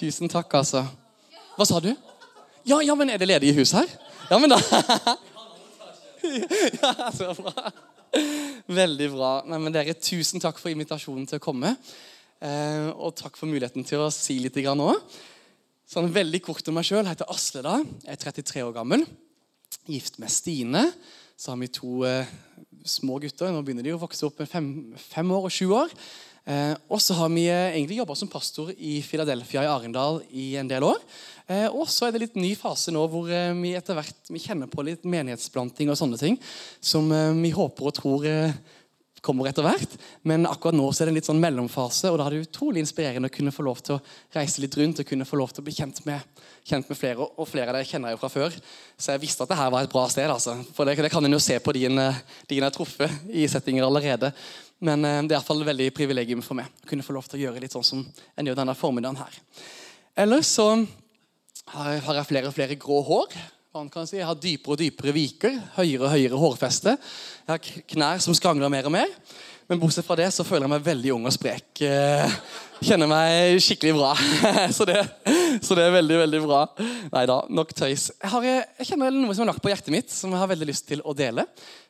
[0.00, 0.80] Tusen takk, altså.
[1.58, 1.90] Hva sa du?
[2.64, 3.90] Ja, ja, men er det ledige hus her?
[4.30, 4.56] Ja, men da
[6.80, 7.66] Ja, så bra.
[8.64, 9.32] Veldig bra.
[9.44, 11.74] Nei, men dere, Tusen takk for invitasjonen til å komme.
[12.40, 14.88] Eh, og takk for muligheten til å si litt nå.
[15.84, 17.04] Sånn Veldig kort om meg sjøl.
[17.04, 17.60] Jeg heter Asle.
[17.68, 17.76] da.
[18.06, 19.04] Jeg er 33 år gammel.
[19.84, 20.86] Gift med Stine.
[21.36, 22.24] Så har vi to eh,
[22.88, 23.52] små gutter.
[23.52, 25.92] Nå begynner de å vokse opp med fem, fem år og sju år.
[26.48, 30.46] Eh, og så har vi eh, egentlig jobba som pastor i Philadelphia i Arendal i
[30.60, 30.98] en del år.
[31.50, 34.42] Eh, og så er det litt ny fase nå hvor eh, vi etter hvert vi
[34.42, 36.38] kjenner på litt menighetsplanting og sånne ting.
[36.80, 38.28] Som eh, vi håper og tror
[39.20, 39.96] kommer etter hvert.
[40.26, 42.84] Men akkurat nå så er det en litt sånn mellomfase, og da er det utrolig
[42.84, 44.00] inspirerende å kunne få lov til å
[44.36, 47.28] reise litt rundt og kunne få lov til å bli kjent med, kjent med flere.
[47.36, 48.56] Og flere av dere kjenner jeg jo fra før,
[48.96, 50.30] så jeg visste at det her var et bra sted.
[50.30, 50.56] altså.
[50.76, 54.32] For det, det kan en jo se på de en har truffet i settinger allerede.
[54.86, 57.28] Men eh, det er i hvert fall veldig privilegium for meg å kunne få lov
[57.28, 59.40] til å gjøre litt sånn som en gjør denne formiddagen her.
[60.24, 60.72] Ellers så
[61.70, 63.36] har jeg flere og flere grå hår.
[64.04, 64.16] si.
[64.18, 66.96] Jeg har dypere og dypere viker, høyere og høyere hårfeste.
[67.46, 69.12] Jeg har knær som skrangler mer og mer.
[69.70, 71.68] Men bortsett fra det så føler jeg meg veldig ung og sprek.
[71.86, 72.32] Eh,
[72.82, 74.08] kjenner meg skikkelig bra.
[74.76, 74.96] Så det,
[75.66, 76.60] så det er veldig veldig bra.
[77.12, 78.08] Nei da, nok tøys.
[78.14, 80.68] Jeg, har, jeg, kjenner noe som er lagt på hjertet mitt, som jeg har veldig
[80.68, 81.46] lyst til å dele.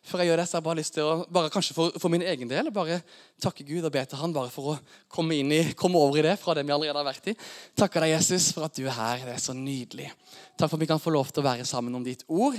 [0.06, 2.12] Før jeg gjør det, så har jeg bare lyst til å, bare kanskje for, for,
[2.12, 3.00] min egen del, bare
[3.42, 4.76] takke Gud og be til Han bare for å
[5.12, 7.36] komme, inn i, komme over i det fra det vi allerede har vært i.
[7.78, 9.26] Takker deg, Jesus, for at du er her.
[9.28, 10.08] Det er så nydelig.
[10.56, 12.56] Takk for at vi kan få lov til å være sammen om ditt ord.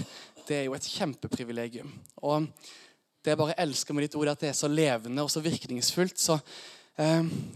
[0.47, 1.89] Det er jo et kjempeprivilegium.
[2.27, 2.47] Og
[3.21, 5.43] det jeg bare elsker med ditt ord, er at det er så levende og så
[5.45, 6.17] virkningsfullt.
[6.17, 6.39] Så,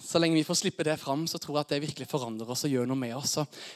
[0.02, 2.66] så lenge vi får slippe det fram, så tror jeg at det virkelig forandrer oss
[2.68, 3.36] og gjør noe med oss.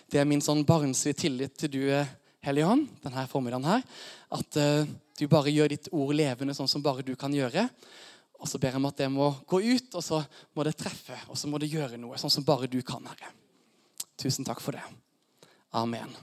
[0.09, 2.09] Det er min sånn barnslige tillit til du, eh,
[2.45, 3.83] Hellige Hånd, denne formiddagen her.
[4.33, 4.87] At eh,
[5.19, 7.67] du bare gjør ditt ord levende sånn som bare du kan gjøre.
[8.39, 10.21] Og så ber jeg om at det må gå ut, og så
[10.55, 13.33] må det treffe, og så må det gjøre noe sånn som bare du kan, Herre.
[14.19, 14.85] Tusen takk for det.
[15.75, 16.15] Amen.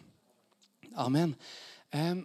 [0.97, 1.37] Amen.
[1.93, 2.25] Um,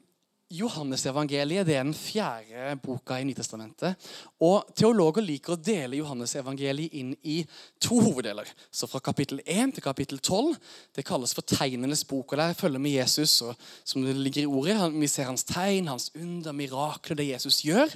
[0.51, 3.95] Johannesevangeliet er den fjerde boka i Nytestamentet.
[4.43, 7.39] Og Teologer liker å dele Johannesevangeliet inn i
[7.81, 8.49] to hoveddeler.
[8.71, 10.57] Så Fra kapittel 1 til kapittel 12.
[10.95, 12.33] Det kalles for tegnenes bok.
[12.33, 14.91] og Der følger vi Jesus, og, som det ligger i ordet.
[14.93, 17.95] Vi ser hans tegn, hans under, mirakler, det Jesus gjør.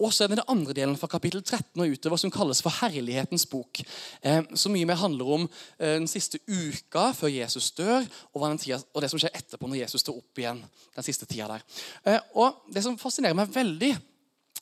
[0.00, 2.72] Og så er det den andre delen fra kapittel 13 og utover som kalles for
[2.80, 3.82] Herlighetens bok.
[4.24, 8.80] Eh, så mye mer handler om eh, den siste uka før Jesus dør, og, tida,
[8.94, 10.62] og, det som skjer etterpå når Jesus står opp igjen.
[10.96, 11.66] den siste tida der.
[12.04, 13.92] Eh, og Det som fascinerer meg veldig,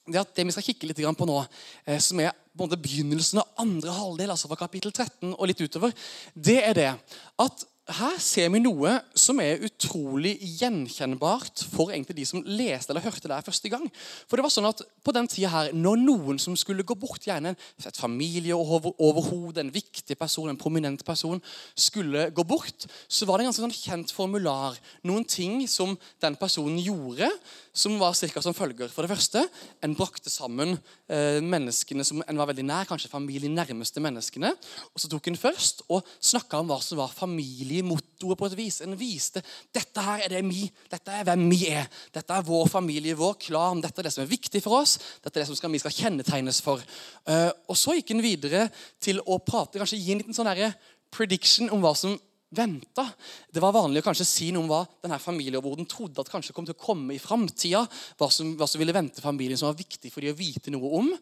[0.08, 1.40] det er at det vi skal kikke litt på nå,
[1.86, 5.92] eh, som er både begynnelsen av andre halvdel, altså fra kapittel 13 og litt utover,
[6.34, 6.92] det er det
[7.44, 13.04] at her ser vi noe som er utrolig gjenkjennbart for egentlig de som leste eller
[13.04, 13.86] hørte det her første gang.
[14.28, 17.24] For det var sånn at på den tida her, Når noen som skulle gå bort,
[17.24, 21.40] gjerne et familieoverhode, en viktig person, en prominent person,
[21.74, 24.76] skulle gå bort, så var det en ganske sånn kjent formular.
[25.02, 27.30] Noen ting som den personen gjorde,
[27.78, 28.90] som var cirka som følger.
[28.90, 29.44] For det første,
[29.82, 30.74] En brakte sammen
[31.08, 34.50] eh, menneskene som en var veldig nær, kanskje familien nærmeste menneskene.
[34.90, 38.80] Og så tok en først og snakka om hva som var familiemottoet på et vis.
[38.82, 39.42] En viste
[39.74, 41.86] dette her er det vi, dette er hvem vi er.
[42.14, 43.82] Dette er vår familie, vår klan.
[43.84, 44.98] Dette er det som er viktig for oss.
[45.22, 46.82] Dette er det som skal, vi skal kjennetegnes for.
[47.30, 48.66] Eh, og så gikk en videre
[49.02, 50.50] til å prate, kanskje gi en liten sånn
[51.14, 52.18] prediction om hva som
[52.54, 53.04] venta.
[53.52, 56.66] Det var vanlig å kanskje si noe om hva denne familieoverhoden trodde at kanskje kom
[56.68, 57.84] til å komme i framtida.
[58.18, 61.12] Hva, hva, som ville vente familien, som var viktig for dem å vite noe om.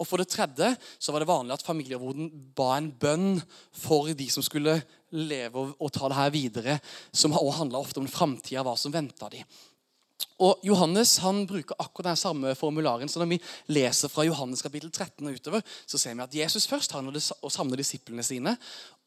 [0.00, 3.34] Og for det tredje så var det vanlig at familieoverhoden ba en bønn
[3.76, 4.78] for de som skulle
[5.12, 6.78] leve og, og ta det her videre,
[7.12, 9.42] som også handla ofte om framtida, hva som venta de.
[10.40, 13.08] Og Johannes han bruker akkurat den samme formularen.
[13.08, 13.40] så Når vi
[13.76, 17.52] leser fra Johannes kapittel 13 og utover, så ser vi at Jesus først har og
[17.52, 18.56] samler disiplene sine.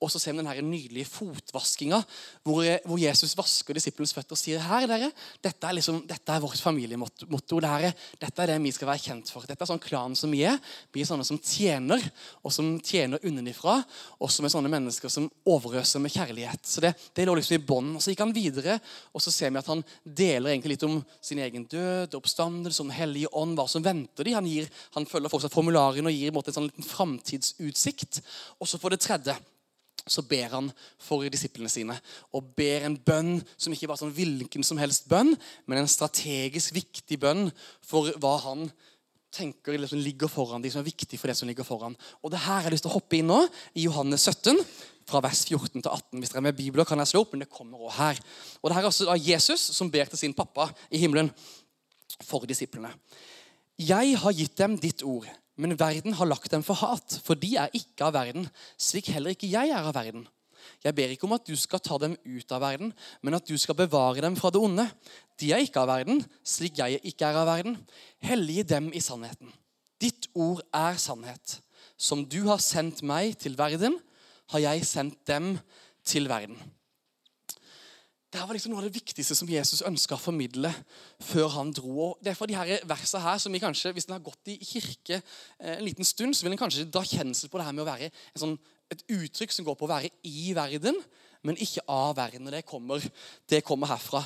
[0.04, 2.02] Og så ser vi denne nydelige fotvaskinga,
[2.44, 5.10] hvor, hvor, Jesus vasker disiplenes føtter og sier her dere,
[5.44, 7.30] dette er, liksom, dette er vårt familiemotto.
[7.64, 9.48] Dette, dette er det vi skal være kjent for.
[9.48, 10.60] Dette er sånn klan som vi er.
[10.92, 12.04] Vi er sånne som tjener,
[12.44, 13.78] og som tjener unnenifra.
[14.20, 16.68] Og som er sånne mennesker som overøser med kjærlighet.
[16.68, 17.96] Så Det, det lå liksom i bånd.
[18.04, 18.80] Så gikk han videre,
[19.16, 22.92] og så ser vi at han deler egentlig litt om sin egen død, oppstandelse, om
[22.92, 24.36] hellige ånd, hva som venter de.
[24.36, 24.68] Han, gir,
[24.98, 28.20] han følger fortsatt formularen og gir en, en sånn liten framtidsutsikt.
[28.60, 29.38] Og så for det tredje
[30.04, 31.96] så ber han for disiplene sine.
[32.36, 35.32] Og ber en bønn som ikke var sånn hvilken som helst bønn,
[35.66, 37.48] men en strategisk viktig bønn
[37.88, 38.68] for hva han
[39.34, 41.96] tenker liksom ligger foran de som er viktig for det som ligger foran.
[42.22, 43.40] Og det her har jeg lyst til å hoppe inn nå,
[43.74, 44.60] i Johannes 17,
[45.10, 46.20] fra vers 14 til 18.
[46.20, 48.24] Hvis dere er med Bibelen, kan jeg slå opp, men det kommer også her.
[48.62, 51.32] Og det her er altså da Jesus som ber til sin pappa i himmelen
[52.24, 52.94] for disiplene.
[53.80, 57.56] Jeg har gitt dem ditt ord men verden har lagt dem for hat, for de
[57.62, 58.48] er ikke av verden,
[58.80, 60.26] slik heller ikke jeg er av verden.
[60.84, 63.54] Jeg ber ikke om at du skal ta dem ut av verden, men at du
[63.60, 64.86] skal bevare dem fra det onde.
[65.40, 67.76] De er ikke av verden, slik jeg ikke er av verden.
[68.24, 69.52] Hellige dem i sannheten.
[70.02, 71.60] Ditt ord er sannhet.
[72.00, 74.00] Som du har sendt meg til verden,
[74.52, 75.56] har jeg sendt dem
[76.04, 76.58] til verden.
[78.34, 80.72] Det var liksom noe av det viktigste som Jesus ønska å formidle
[81.22, 81.92] før han dro.
[82.08, 84.50] Og det er for de her versene her som vi kanskje, Hvis en har gått
[84.50, 87.76] i kirke eh, en liten stund, så vil en kanskje dra kjensel på det her
[87.78, 88.58] med å være sånn,
[88.90, 90.98] et uttrykk som går på å være i verden,
[91.46, 92.48] men ikke av verden.
[92.48, 93.06] og Det kommer,
[93.50, 94.24] det kommer herfra.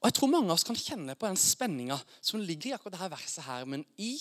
[0.00, 2.96] Og Jeg tror mange av oss kan kjenne på den spenninga som ligger i akkurat
[2.96, 4.14] dette verset her, men i,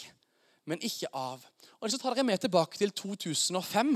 [0.68, 1.46] men ikke av.
[1.80, 3.96] Og jeg vil ta dere med tilbake til 2005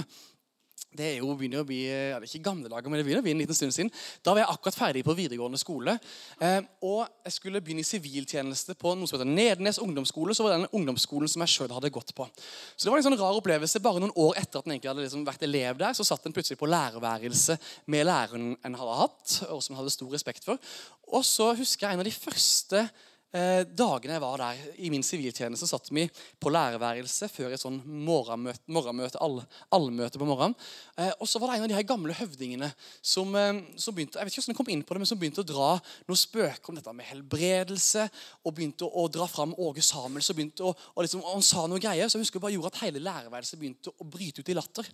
[0.94, 3.24] det er jo begynner å bli ja, det er ikke gamle dager, men det begynner
[3.24, 3.92] å bli en liten stund siden.
[4.26, 5.96] Da var jeg akkurat ferdig på videregående skole.
[6.38, 10.36] Eh, og jeg skulle begynne i siviltjeneste på noe som heter Nednes ungdomsskole.
[10.38, 12.28] så var den ungdomsskolen som jeg selv hadde gått på.
[12.76, 13.82] Så det var en sånn rar opplevelse.
[13.84, 16.60] Bare noen år etter at en hadde liksom vært elev der, så satt en plutselig
[16.62, 17.58] på lærerværelse
[17.94, 20.62] med læreren en hadde hatt, og som en hadde stor respekt for.
[21.10, 22.86] Og så husker jeg en av de første
[23.34, 26.06] eh, dagene jeg var der i min siviltjeneste, satt vi
[26.42, 29.40] på lærerværelset før et sånn morgenmøte, morgenmøte all,
[29.74, 30.56] allmøte på morgenen.
[30.98, 32.70] Eh, og så var det en av de her gamle høvdingene
[33.02, 35.44] som, eh, som, begynte jeg vet ikke hvordan kom inn på det, men som begynte
[35.44, 35.72] å dra
[36.08, 38.08] noen spøker om dette med helbredelse.
[38.44, 40.30] Og begynte å, å dra fram Åge Samuels.
[40.32, 42.74] Og, begynte å, og, liksom, og han sa noe greier, så jeg husker bare gjorde
[42.74, 44.90] at hele lærerværelset begynte å bryte ut i latter.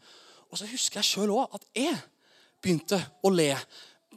[0.50, 2.00] Og så husker jeg sjøl òg at jeg
[2.60, 3.54] begynte å le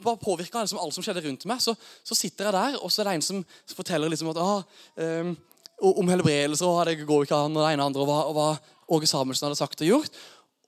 [0.05, 1.63] var påvirka liksom alt som skjedde rundt meg.
[1.63, 3.41] Så, så, sitter jeg der, og så er det en som
[3.75, 4.63] forteller liksom at ah,
[4.99, 5.33] um,
[5.83, 8.47] om helbredelse og det går ikke an, og det ene og andre, og hva, hva
[8.93, 10.23] Åge Samuelsen hadde sagt og gjort.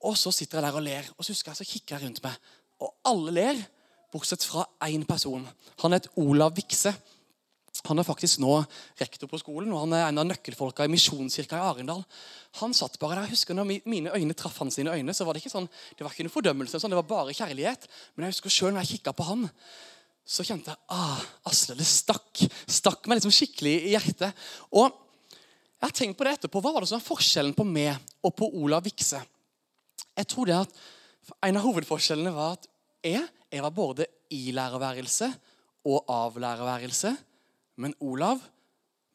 [0.06, 2.24] Og så sitter jeg der og ler, og så husker jeg, så kikker jeg rundt
[2.26, 2.52] meg.
[2.84, 3.62] Og alle ler,
[4.14, 5.44] bortsett fra én person.
[5.84, 6.94] Han het Olav Vikse.
[7.90, 8.58] Han er faktisk nå
[9.00, 12.04] rektor på skolen, og han er en av nøkkelfolka i Misjonskirka i Arendal.
[12.62, 15.44] Han satt bare der, jeg husker når mine øyne traff hans øyne, så var det
[15.44, 17.90] ikke sånn, det var ikke noe fordømmelse, sånn, det var bare kjærlighet.
[18.16, 19.46] Men jeg husker selv når jeg kikka på han,
[20.26, 21.22] så kjente jeg ah,
[21.52, 22.42] Asle, det stakk.
[22.66, 24.46] Stakk meg liksom skikkelig i hjertet.
[24.74, 26.64] Og jeg har tenkt på det etterpå.
[26.64, 27.94] Hva var det som var forskjellen på meg
[28.26, 29.22] og på Olav Vikse?
[30.16, 30.86] Jeg tror det at
[31.42, 32.68] En av hovedforskjellene var at
[33.02, 35.26] jeg, jeg var både i lærerværelse
[35.90, 37.16] og av lærerværelse.
[37.82, 38.44] Men Olav,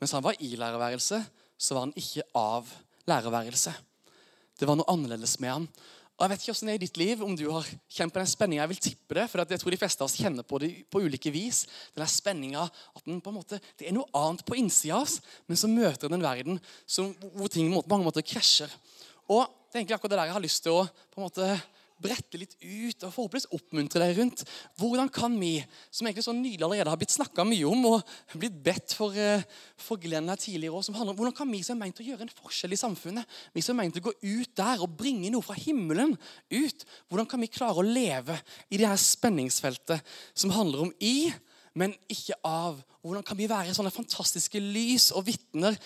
[0.00, 1.20] mens han var i lærerværelse,
[1.60, 2.68] så var han ikke av
[3.08, 3.72] lærerværelse.
[4.60, 5.66] Det var noe annerledes med han.
[6.20, 8.20] Og Jeg vet ikke hvordan det er i ditt liv, om du har kjent på
[8.20, 8.60] den spenninga.
[8.60, 11.00] Jeg vil tippe det, for jeg tror de fleste av oss kjenner på det på
[11.00, 11.62] ulike vis.
[11.96, 15.22] Den spenninga at den på en måte, Det er noe annet på innsida av oss,
[15.48, 18.68] men så møter den en verden som, hvor ting på mange måter krasjer.
[19.32, 21.48] Og det er egentlig akkurat det der jeg har lyst til å på en måte
[22.02, 24.44] brette litt ut og forhåpentligvis oppmuntre deg rundt.
[24.80, 25.52] Hvordan kan vi,
[25.92, 29.44] som egentlig så nydelig allerede har blitt snakka mye om og blitt bedt for, eh,
[29.76, 32.06] for Glenn her tidligere år, som handler om hvordan kan vi som er meint å
[32.06, 35.30] gjøre en forskjell i samfunnet, vi som er meint å gå ut der og bringe
[35.30, 36.16] noe fra himmelen
[36.50, 40.00] ut, hvordan kan vi klare å leve i det her spenningsfeltet
[40.34, 41.32] som handler om i,
[41.74, 42.80] men ikke av?
[43.00, 45.76] Hvordan kan vi være sånne fantastiske lys og vitner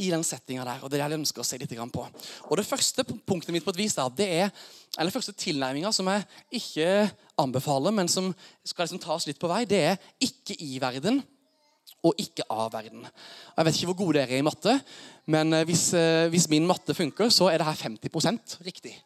[0.00, 0.80] i den settinga der.
[0.82, 2.06] og Det er det jeg ønsker å se litt på.
[2.48, 4.50] Og Det første punktet mitt på et vis da, det er,
[4.98, 8.32] eller første tilnærminga som jeg ikke anbefaler, men som
[8.64, 11.22] skal liksom ta oss litt på vei, det er ikke i verden
[12.02, 13.04] og ikke av verden.
[13.56, 14.74] Jeg vet ikke hvor gode dere er i matte,
[15.30, 18.96] men eh, hvis, eh, hvis min matte funker, så er det her 50% riktig.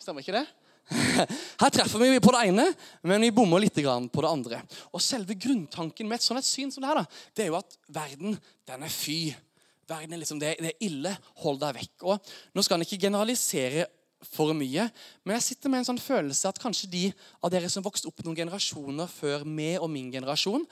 [0.00, 0.46] Stemmer ikke det?
[1.60, 2.64] Her treffer vi på det ene,
[3.04, 4.62] men vi bommer litt på det andre.
[4.96, 7.02] Og Selve grunntanken med et sånt syn som det her,
[7.36, 9.34] det er jo at verden den er fy.
[9.88, 11.14] Verden er liksom, det, det er ille.
[11.44, 12.06] Hold deg vekk.
[12.12, 13.88] Og Nå skal han ikke generalisere
[14.34, 14.88] for mye,
[15.22, 17.02] men jeg sitter med en sånn følelse at kanskje de
[17.38, 20.64] av dere som vokste opp noen generasjoner før meg og min generasjon,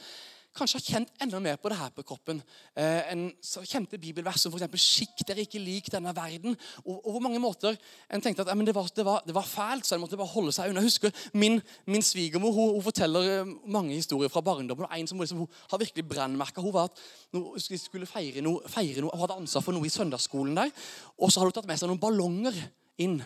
[0.56, 2.40] kanskje har kjent enda mer på det her på kroppen.
[2.76, 6.56] Eh, en så kjente bibelvers som f.eks.: Skikk dere ikke lik denne verden.
[6.84, 7.76] Og, og hvor mange måter
[8.10, 10.52] en tenkte at det var, det, var, det, var, fælt, så en måtte bare holde
[10.52, 10.80] seg unna.
[10.80, 14.86] Jeg husker Min, min svigermor hun, hun, forteller eh, mange historier fra barndommen.
[14.88, 17.00] og En som liksom, hun har virkelig brannmerka Hun var at
[17.32, 20.70] hun skulle feire noe, feire noe, hun hadde ansvar for noe i søndagsskolen der.
[21.18, 22.60] Og så hadde hun tatt med seg noen ballonger
[22.98, 23.20] inn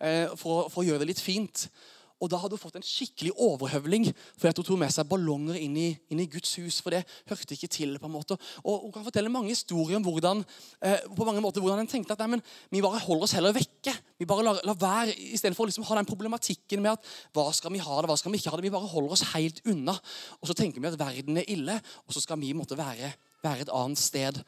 [0.00, 1.68] eh, for, for å gjøre det litt fint.
[2.18, 5.76] Og da hadde hun fått en skikkelig overhøvling fordi hun tok med seg ballonger inn
[5.78, 6.80] i, inn i, Guds hus.
[6.82, 7.98] For det hørte ikke til.
[7.98, 8.38] på en måte.
[8.64, 10.42] Og Hun kan fortelle mange historier om hvordan
[10.82, 13.54] eh, på mange måter, hvordan en tenkte at nei, men, vi bare holder oss heller
[13.54, 13.94] vekke.
[14.18, 17.74] Vi bare lar, lar være, Istedenfor å liksom ha den problematikken med at hva skal
[17.74, 18.66] vi ha det, hva skal vi ikke ha det.
[18.66, 19.94] Vi bare holder oss helt unna.
[20.42, 23.66] Og så tenker vi at verden er ille, og så skal vi måtte være, være
[23.66, 24.42] et annet sted.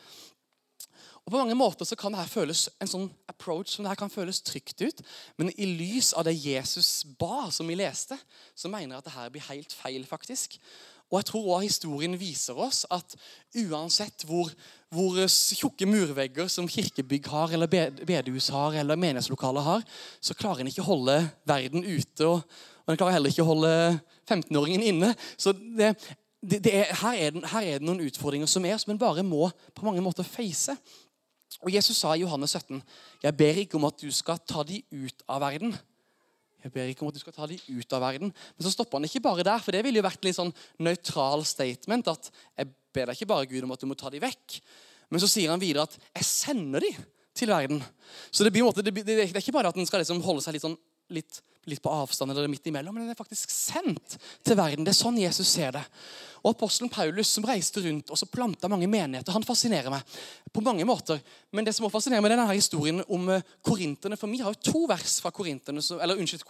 [1.31, 4.41] Og På mange måter så kan dette føles en sånn approach som det kan føles
[4.43, 5.03] trygt ut.
[5.39, 8.19] Men i lys av det Jesus ba, som vi leste,
[8.59, 10.03] så mener jeg at dette blir helt feil.
[10.11, 10.59] faktisk.
[11.11, 13.15] Og jeg tror også Historien viser oss at
[13.63, 14.51] uansett hvor,
[14.91, 19.87] hvor tjukke murvegger som kirkebygg har, eller bedehus har, eller menighetslokaler har,
[20.21, 22.27] så klarer en ikke holde verden ute.
[22.27, 22.43] og
[22.91, 25.13] og en klarer heller ikke holde 15-åringen inne.
[25.39, 25.93] Så det,
[26.43, 28.99] det, det er, her, er det, her, er det, noen utfordringer som er, som en
[28.99, 30.75] bare må på mange måter face.
[31.59, 32.83] Og Jesus sa i Johannes 17.:
[33.23, 35.75] Jeg ber ikke om at du skal ta de ut av verden.
[36.65, 38.31] Jeg ber ikke om at du skal ta de ut av verden.
[38.31, 40.53] Men så stopper han ikke bare der, for det ville jo vært en litt sånn
[40.79, 42.09] nøytral statement.
[42.09, 44.61] at jeg ber deg ikke bare Gud om at du må ta de vekk.
[45.11, 46.93] Men så sier han videre at 'jeg sender de
[47.35, 47.83] til verden'.
[48.31, 50.55] Så det, blir, måte, det, det, er ikke bare at en skal liksom holde seg
[50.55, 50.79] litt, sånn,
[51.15, 54.87] litt, litt på avstand eller midt imellom, men den er faktisk sendt til verden.
[54.87, 55.85] Det er sånn Jesus ser det.
[56.41, 60.21] Og Apostelen Paulus som reiste rundt og så planta mange menigheter, han fascinerer meg
[60.55, 61.21] på mange måter.
[61.53, 64.17] Men det som også fascinerer meg, er denne historien om eh, korinterne.
[64.19, 66.47] For vi har jo to vers fra korinterne, eller unnskyld,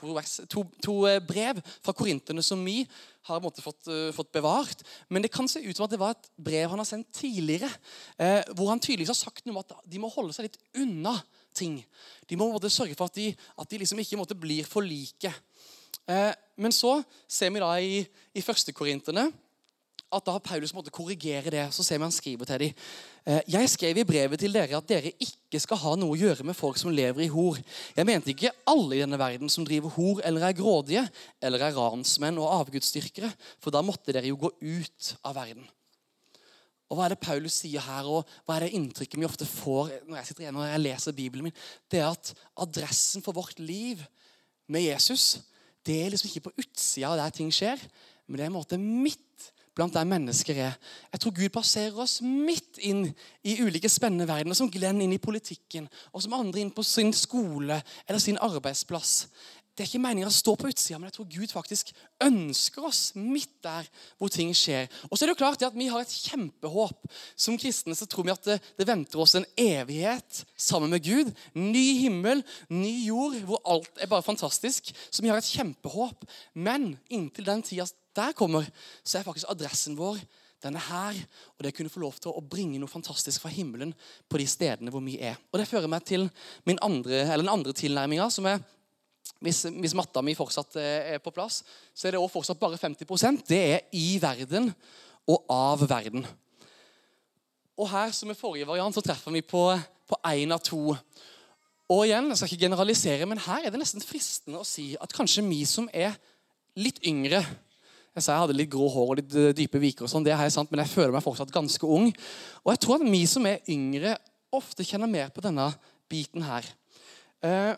[0.52, 2.84] to, to, eh, brev fra korinterne som vi
[3.28, 4.86] har fått, uh, fått, bevart.
[5.08, 7.68] Men det kan se ut som at det var et brev han har sendt tidligere,
[8.16, 11.18] eh, hvor han tydeligvis har sagt noe om at de må holde seg litt unna
[11.54, 11.80] ting.
[12.30, 15.32] De må måtte, sørge for at de, at de liksom ikke måtte, blir for like.
[16.10, 18.02] Eh, men så ser vi da i,
[18.34, 19.30] i første korinterne
[20.10, 21.64] at da Paulus måtte korrigere det.
[21.74, 22.86] Så ser vi han skriver til dem.
[23.26, 26.46] Eh, jeg skrev i brevet til dere at dere ikke skal ha noe å gjøre
[26.46, 27.58] med folk som lever i hor.
[27.96, 31.04] Jeg mente ikke alle i denne verden som driver hor eller er grådige
[31.42, 33.30] eller er ransmenn og avgudsdyrkere,
[33.62, 35.68] for da måtte dere jo gå ut av verden.
[36.90, 39.92] Og Hva er det Paulus sier her, og hva er det inntrykket vi ofte får
[40.08, 41.60] når jeg sitter igjen og jeg leser Bibelen min?
[41.86, 44.02] Det er at adressen for vårt liv
[44.70, 45.38] med Jesus
[45.86, 47.80] det er liksom ikke på utsida der ting skjer,
[48.28, 50.74] men det er en måte midt blant der mennesker er.
[51.12, 53.06] Jeg tror Gud passerer oss midt inn
[53.46, 57.14] i ulike spennende verdener, som Glenn inn i politikken, og som andre inn på sin
[57.16, 59.30] skole eller sin arbeidsplass.
[59.80, 62.98] Det er ikke meningen å stå på utsida, men jeg tror Gud faktisk ønsker oss
[63.16, 63.86] midt der
[64.20, 64.90] hvor ting skjer.
[65.08, 67.06] Og så er det jo klart at Vi har et kjempehåp.
[67.32, 71.30] Som kristne så tror vi at det, det, venter oss en evighet sammen med Gud.
[71.56, 74.90] Ny himmel, ny jord, hvor alt er bare fantastisk.
[75.08, 76.28] Så vi har et kjempehåp.
[76.52, 77.86] Men inntil den tida
[78.20, 78.68] der kommer,
[79.00, 80.20] så er faktisk adressen vår
[80.60, 81.22] den er her.
[81.56, 83.94] Og det kunne få lov til å bringe noe fantastisk fra himmelen
[84.28, 85.40] på de stedene hvor vi er.
[85.54, 86.28] Og Det fører meg til
[86.68, 88.60] min andre, eller den andre tilnærminga, som er
[89.40, 91.62] hvis, hvis, matta mi fortsatt er på plass,
[91.94, 94.68] så er det også fortsatt bare 50% Det er i verden
[95.30, 96.26] og av verden.
[97.80, 99.64] Og her, som i forrige variant, så treffer vi på
[100.28, 100.92] én av to.
[101.90, 105.16] Og igjen, jeg skal ikke generalisere, men her er det nesten fristende å si at
[105.16, 106.14] kanskje vi som er
[106.78, 107.40] litt yngre
[108.10, 110.34] jeg sa jeg hadde litt grå hår og litt eh, dype viker, og sånn, det
[110.34, 112.08] er sant, men jeg føler meg fortsatt ganske ung.
[112.64, 114.16] Og jeg tror at vi som er yngre,
[114.50, 115.68] ofte kjenner mer på denne
[116.10, 116.66] biten her.
[117.46, 117.70] Eh,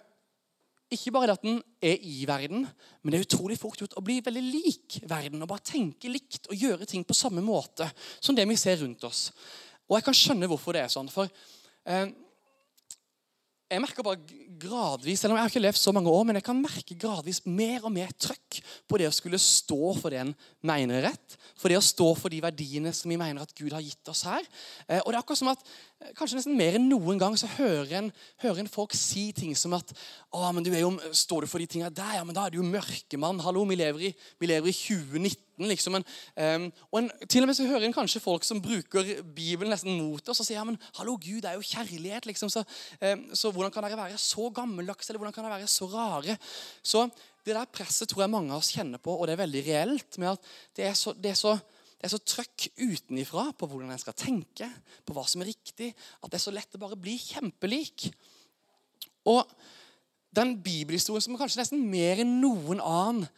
[0.95, 2.67] ikke bare det at den er i verden,
[3.03, 5.43] men det er utrolig fort gjort å bli veldig lik verden.
[5.43, 9.05] Og bare tenke likt og gjøre ting på samme måte som det vi ser rundt
[9.09, 9.31] oss.
[9.89, 11.11] Og jeg kan skjønne hvorfor det er sånn.
[11.13, 11.29] For
[11.89, 12.13] eh,
[13.73, 14.21] jeg merker bare
[14.61, 17.41] gradvis, selv om jeg har ikke levd så mange år, men jeg kan merke gradvis
[17.49, 18.59] mer og mer trøkk
[18.89, 20.35] på det å skulle stå for det en
[20.69, 21.37] mener er rett.
[21.57, 24.27] For det å stå for de verdiene som vi mener at Gud har gitt oss
[24.29, 24.45] her.
[24.87, 25.65] Eh, og det er akkurat som at
[26.19, 28.11] kanskje nesten mer enn noen gang så hører en,
[28.43, 29.93] hører en folk si ting som at
[30.33, 32.55] å, men du er jo, Står du for de tingene der, ja, men da er
[32.55, 33.41] du jo mørkemann.
[33.45, 35.99] Hallo, vi lever i, vi lever i 2019 liksom.
[35.99, 36.07] En,
[36.37, 39.95] um, og en, til og med så hører en kanskje folk som bruker Bibelen nesten
[39.99, 42.27] mot oss og sier ja, men hallo, Gud er jo kjærlighet.
[42.31, 42.65] liksom, så,
[43.03, 46.39] um, så hvordan kan dere være så gammeldagse, eller hvordan kan dere være så rare?
[46.83, 47.07] Så
[47.47, 50.19] det der presset tror jeg mange av oss kjenner på, og det er veldig reelt.
[50.19, 51.57] med at det er så, det er så
[52.03, 54.67] det er så trøkk utenifra på hvordan en skal tenke,
[55.07, 58.09] på hva som er riktig, at det er så lett å bare bli kjempelik.
[59.31, 59.47] Og
[60.35, 63.29] den bibelhistorien som kanskje nesten mer enn noen annen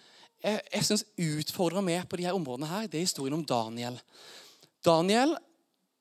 [0.45, 4.01] jeg, jeg synes utfordrer meg på de her områdene, her, det er historien om Daniel.
[4.85, 5.37] Daniel,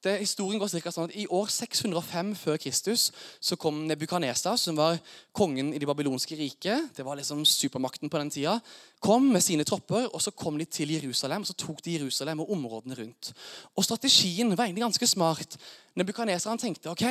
[0.03, 3.05] det, Historien går cirka sånn at I år 605 før Kristus
[3.43, 4.97] så kom Nebukadnesar, som var
[5.35, 6.89] kongen i det babylonske riket.
[6.97, 8.57] Det var liksom supermakten på den tida.
[9.03, 11.43] Kom med sine tropper, og så kom de til Jerusalem.
[11.43, 13.31] og Så tok de Jerusalem og områdene rundt.
[13.75, 15.57] Og Strategien var egentlig ganske smart.
[15.95, 17.05] Nebukadnesar tenkte ok,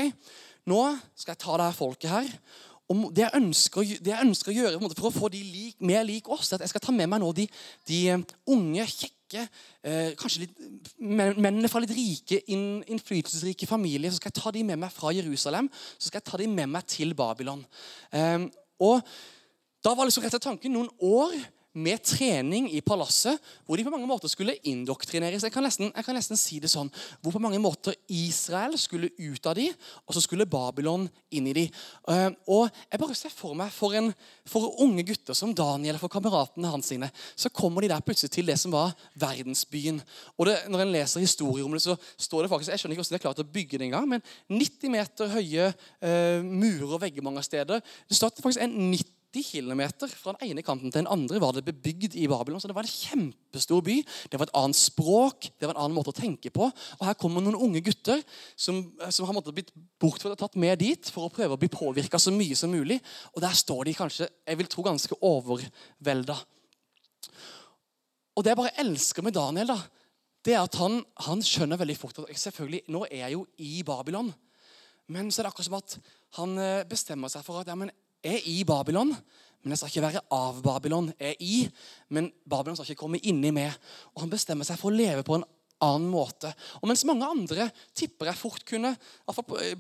[0.69, 0.83] nå
[1.17, 2.37] skal jeg ta det her folket her,
[2.93, 6.03] Og det jeg ønsker, det jeg ønsker å gjøre for å få de lik, mer
[6.05, 7.47] lik oss, er at jeg skal ta med meg nå de,
[7.89, 10.61] de eh, unge, kjekke, eh, kanskje litt,
[11.01, 14.13] mennene fra litt rike, inn, innflytelsesrike familier.
[14.13, 16.71] Så skal jeg ta de med meg fra Jerusalem så skal jeg ta de med
[16.75, 17.65] meg til Babylon.
[18.13, 18.49] Eh,
[18.83, 19.01] og
[19.83, 21.33] Da var liksom rett og tanken noen år
[21.73, 25.45] med trening i palasset, hvor de på mange måter skulle indoktrineres.
[25.47, 26.91] Jeg kan, nesten, jeg kan nesten si det sånn,
[27.23, 29.69] Hvor på mange måter Israel skulle ut av de,
[30.07, 31.65] og så skulle Babylon inn i de.
[32.09, 34.13] Eh, og jeg bare ser For meg, for, en,
[34.49, 38.47] for unge gutter som Daniel, for kameratene hans sine, så kommer de der plutselig til
[38.47, 40.03] det som var verdensbyen.
[40.37, 43.05] Og det, Når en leser historier om det, så står det faktisk Jeg skjønner ikke
[43.05, 47.03] hvordan de har klart å bygge det engang, men 90 meter høye uh, murer og
[47.03, 47.81] vegger mange steder.
[47.81, 49.81] Det står faktisk en 90 km
[50.13, 52.61] fra den ene kanten til den andre var det bebygd i Babylon.
[52.61, 53.95] Så det var en kjempestor by.
[54.29, 56.69] Det var et annet språk, det var en annen måte å tenke på.
[56.69, 58.21] Og her kommer noen unge gutter
[58.53, 59.73] som, som har måttet blitt
[60.03, 63.01] bortført og tatt med dit for å prøve å bli påvirka så mye som mulig.
[63.33, 66.37] Og der står de kanskje, jeg vil tro, ganske overvelda.
[68.37, 69.81] Og det jeg bare elsker med Daniel, da,
[70.43, 73.83] det er at han, han skjønner veldig fort at selvfølgelig, nå er jeg jo i
[73.87, 74.33] Babylon.
[75.13, 75.97] Men så er det akkurat som at
[76.39, 77.93] han eh, bestemmer seg for at ja, men
[78.25, 79.15] er i Babylon.
[79.63, 81.13] Men jeg skal ikke være av Babylon.
[81.21, 81.57] Jeg er i,
[82.11, 83.75] men Babylon skal ikke komme inni meg.
[84.15, 85.47] Og Han bestemmer seg for å leve på en
[85.83, 86.53] annen måte.
[86.81, 88.95] Og Mens mange andre tipper jeg fort kunne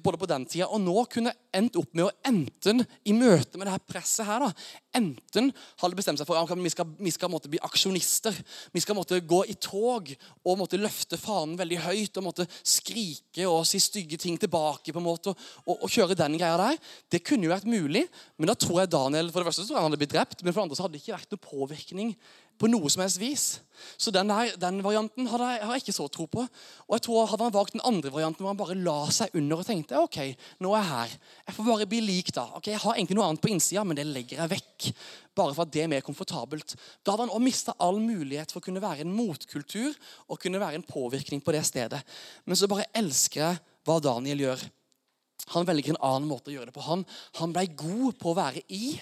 [0.02, 3.68] både på den tida og nå kunne endt opp med å enten i møte med
[3.68, 4.50] det her presset her, da,
[4.96, 5.50] enten
[5.82, 8.36] hadde bestemt seg for at vi skal, vi skal måtte bli aksjonister.
[8.72, 13.46] Vi skal måtte gå i tog og måtte løfte fanen veldig høyt og måtte skrike
[13.48, 14.92] og si stygge ting tilbake.
[14.92, 15.34] på en måte,
[15.66, 16.78] og, og, kjøre den greia der.
[17.12, 18.06] Det kunne jo vært mulig,
[18.36, 20.52] men da tror jeg Daniel for det første tror jeg han hadde blitt drept, men
[20.52, 22.16] for det andre så hadde det ikke vært noen påvirkning
[22.62, 23.44] på noe som helst vis.
[23.98, 26.44] Så den, der, den varianten har jeg, har jeg, ikke så tro på.
[26.86, 29.62] Og jeg tror Hadde han valgt den andre varianten hvor han bare la seg under
[29.62, 30.18] og tenkte ok,
[30.62, 31.16] nå er jeg her.
[31.48, 32.44] Jeg får bare bli lik, da.
[32.58, 34.88] Ok, Jeg har egentlig noe annet på innsida, men det legger jeg vekk.
[35.38, 36.76] Bare for at det er mer komfortabelt.
[37.02, 39.96] Da hadde han òg mista all mulighet for å kunne være en motkultur
[40.28, 42.02] og kunne være en påvirkning på det stedet.
[42.46, 44.66] Men så bare elsker jeg hva Daniel gjør.
[45.56, 46.84] Han velger en annen måte å gjøre det på.
[46.86, 47.02] Han,
[47.40, 48.94] han ble god på å være i,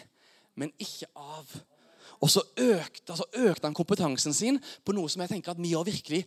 [0.56, 1.60] men ikke av.
[2.20, 5.72] Og så økte, altså økte, han kompetansen sin på noe som jeg tenker at vi
[5.72, 6.20] også virkelig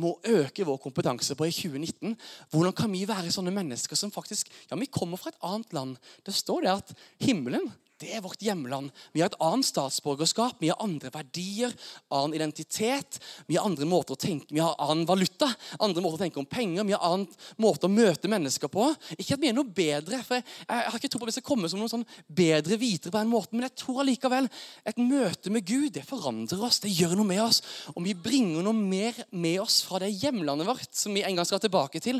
[0.00, 2.16] må øke vår kompetanse på i 2019.
[2.52, 5.96] Hvordan kan vi være sånne mennesker som faktisk Ja, vi kommer fra et annet land.
[6.24, 7.68] Det står det at himmelen
[8.02, 8.90] det er vårt hjemland.
[9.14, 11.72] Vi har et annet statsborgerskap, vi har andre verdier,
[12.10, 13.20] annen identitet.
[13.46, 15.46] Vi har andre måter å tenke, vi har annen valuta,
[15.78, 16.86] andre måter å tenke om penger.
[16.88, 17.28] Vi har annen
[17.62, 18.88] måte å møte mennesker på.
[19.14, 21.46] Ikke at vi er noe bedre, for jeg, har ikke tro på at vi skal
[21.46, 24.50] komme som noen sånn bedre vitere på den måten, men jeg tror allikevel
[24.90, 27.62] et møte med Gud det forandrer oss, det gjør noe med oss.
[27.94, 31.46] Og vi bringer noe mer med oss fra det hjemlandet vårt som vi en gang
[31.46, 32.18] skal tilbake til.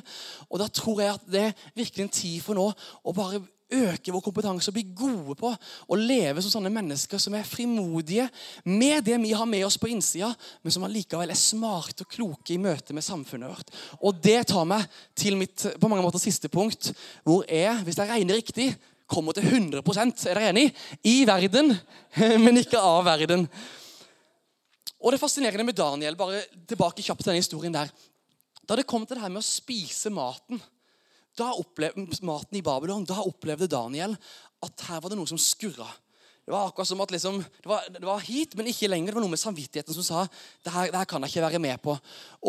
[0.51, 4.13] Og da tror jeg at det er virkelig en tid for nå å bare øke
[4.13, 8.27] vår kompetanse og bli gode på å leve som sånne mennesker som er frimodige
[8.69, 10.31] med det vi har med oss på innsida,
[10.63, 13.73] men som allikevel er smarte og kloke i møte med samfunnet vårt.
[14.01, 14.85] Og Det tar meg
[15.17, 16.93] til mitt på mange måter siste punkt,
[17.25, 18.75] hvor jeg, hvis jeg regner riktig,
[19.11, 20.69] kommer til 100% er dere enig?
[21.05, 21.75] I verden,
[22.45, 23.49] men ikke av verden.
[25.05, 27.91] Og Det fascinerende med Daniel, bare tilbake kjapt til denne historien der,
[28.65, 30.63] da det kom til det her med å spise maten
[31.39, 34.17] da opplevde, maten i Babylon, da opplevde Daniel
[34.65, 35.89] at her var det noe som skurra.
[36.45, 39.15] Det var akkurat som at liksom, det, var, det, var, hit, men ikke lenger.
[39.15, 41.61] Det var noe med samvittigheten som sa det her, det her kan jeg ikke være
[41.65, 41.95] med på.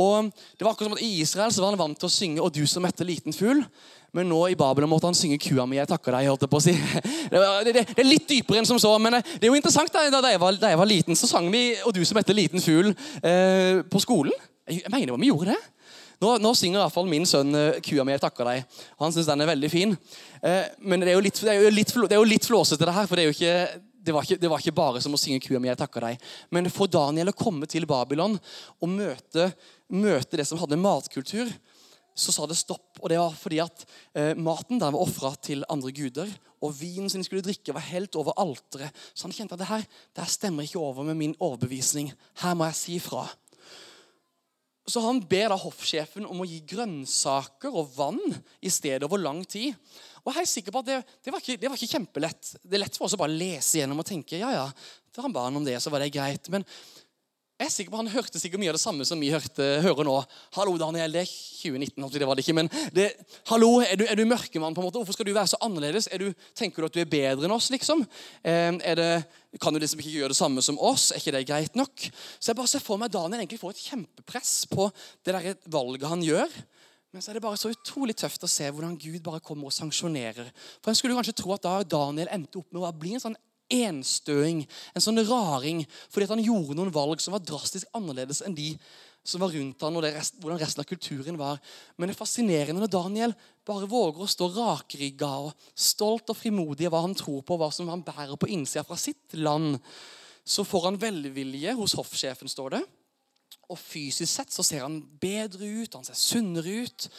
[0.03, 2.41] Og det var akkurat som at I Israel så var han vant til å synge
[2.43, 3.63] 'Og du som mette liten fugl'.
[4.11, 6.27] Men nå i Babylon måtte han synge 'Kua mi, jeg takker deg'.
[6.27, 6.75] holdt jeg på å si.
[7.31, 8.91] Det, var, det, er litt dypere enn som så.
[8.99, 9.93] Men det er jo interessant.
[9.93, 12.35] Da, da, jeg, var, da jeg var liten, så sang vi 'Og du som mette
[12.35, 12.91] liten fugl'
[13.23, 14.35] eh, på skolen.
[14.67, 15.61] Jeg, jeg mener vi gjorde det.
[16.21, 18.79] Nå, nå synger fall min sønn uh, 'Kua mi, jeg takker deg'.
[19.01, 19.95] Han syns den er veldig fin.
[20.41, 23.09] Eh, men det er, litt, det, er litt, det er jo litt, flåsete, det her.
[23.09, 23.53] For det, ikke,
[23.99, 26.27] det, var ikke, det var ikke bare som å synge 'Kua mi, jeg takker deg'.
[26.55, 28.39] Men for Daniel å komme til Babylon
[28.79, 29.51] og møte,
[29.91, 31.51] møte det som hadde matkultur,
[32.15, 32.95] så sa det stopp.
[33.03, 33.83] Og det var fordi at
[34.15, 36.31] eh, maten der var ofra til andre guder.
[36.63, 38.95] Og vinen som de skulle drikke, var helt over alteret.
[39.13, 39.83] Så han kjente at det her,
[40.15, 42.13] det her stemmer ikke over med min overbevisning.
[42.41, 43.27] Her må jeg si ifra.
[44.85, 48.21] Så han ber da hoffsjefen om å gi grønnsaker og vann
[48.61, 49.73] i stedet over lang tid.
[50.21, 52.51] Og jeg er sikker på at det, det, var ikke, det, var ikke, kjempelett.
[52.61, 54.67] Det er lett for oss å bare lese gjennom og tenke ja, ja,
[55.15, 56.49] da han ba han om det, så var det greit.
[56.53, 56.65] Men
[57.55, 60.03] jeg er sikker på Han hørte sikkert mye av det samme som vi hørte, hører
[60.03, 60.15] nå.
[60.51, 61.13] 'Hallo, Daniel.
[61.13, 63.13] Det er 2019.' Det var det ikke, men det,
[63.47, 64.75] 'Hallo, er du, du mørkemann?
[64.75, 64.99] på en måte?
[64.99, 66.09] Hvorfor skal du være så annerledes?
[66.19, 68.03] Du, tenker du at du er bedre enn oss?' liksom?
[68.43, 69.23] Eh, det,
[69.61, 71.11] kan du liksom ikke gjøre det samme som oss?
[71.11, 72.09] Er ikke det greit nok?
[72.39, 74.91] Så jeg bare ser for meg Daniel egentlig får et kjempepress på
[75.23, 76.51] det der valget han gjør.
[77.15, 79.73] Men så er det bare så utrolig tøft å se hvordan Gud bare kommer og
[79.73, 80.51] sanksjonerer.
[80.83, 83.37] For En skulle kanskje tro at da Daniel endte opp med å bli en sånn
[83.73, 88.73] enstøing, en sånn raring, fordi han gjorde noen valg som var drastisk annerledes enn de
[89.25, 91.61] som var rundt han, og rest, hvordan resten av kulturen var.
[91.97, 93.33] Men det er fascinerende når Daniel
[93.65, 97.71] bare våger å stå rakrygga og stolt og frimodig av hva han tror på, hva
[97.73, 99.79] som han bærer på innsida fra sitt land.
[100.45, 102.83] Så får han velvilje hos hoffsjefen, står det.
[103.73, 107.09] Og fysisk sett så ser han bedre ut, han ser sunnere ut.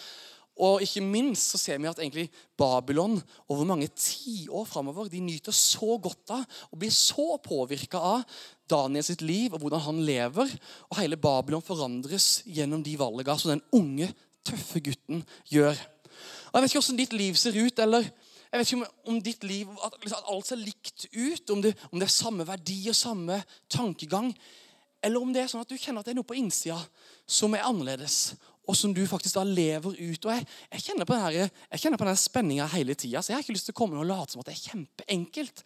[0.57, 3.19] Og ikke minst så ser vi at egentlig Babylon
[3.53, 8.39] over mange tiår framover de nyter så godt av og blir så påvirka av
[8.71, 10.55] Daniel sitt liv og hvordan han lever.
[10.89, 14.09] Og hele Babylon forandres gjennom de valgene som den unge,
[14.47, 15.77] tøffe gutten gjør.
[15.77, 18.09] Og Jeg vet ikke hvordan ditt liv ser ut, eller
[18.47, 21.63] Jeg vet ikke om, om ditt liv, at, liksom, at, alt ser likt ut, om
[21.65, 24.31] det, om det er samme verdi og samme tankegang.
[25.05, 26.79] Eller om det er sånn at du kjenner at det er noe på innsida
[27.27, 30.27] som er annerledes, og som du faktisk da lever ut.
[30.27, 33.77] Og Jeg, jeg kjenner på denne, spenninga hele tida, så jeg har ikke lyst til
[33.77, 35.63] å komme og late som at det er kjempeenkelt.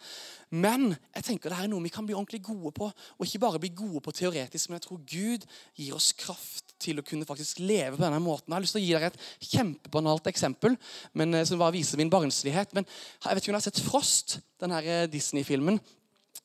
[0.50, 3.62] Men jeg tenker det er noe vi kan bli ordentlig gode på, og ikke bare
[3.62, 5.46] bli gode på teoretisk, men jeg tror Gud
[5.78, 8.48] gir oss kraft til å kunne faktisk leve på denne måten.
[8.48, 10.76] Jeg har lyst til å gi dere et kjempebanalt eksempel
[11.14, 12.74] men, eh, som bare viser min barnslighet.
[12.74, 15.80] Men jeg vet ikke om dere har sett Frost, denne Disney-filmen.